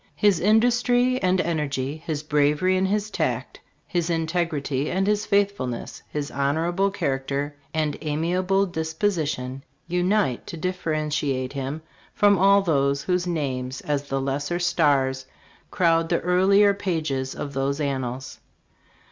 [0.15, 6.31] His industry and energy, his bravery and his tact, his integrity and his faithfulness, his
[6.31, 11.83] honorable character and amiable disposition, unite to differentiate him
[12.15, 15.27] from all those whose names as the lesser stars
[15.69, 18.39] crowd the earlier pages of those an nals.